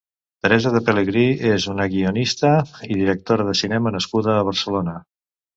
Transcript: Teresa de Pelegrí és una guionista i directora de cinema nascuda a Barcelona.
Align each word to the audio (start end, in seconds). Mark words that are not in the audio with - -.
Teresa 0.45 0.71
de 0.75 0.79
Pelegrí 0.87 1.25
és 1.49 1.67
una 1.73 1.87
guionista 1.91 2.53
i 2.89 2.99
directora 3.03 3.47
de 3.51 3.57
cinema 3.63 3.97
nascuda 3.99 4.39
a 4.39 4.49
Barcelona. 4.53 4.99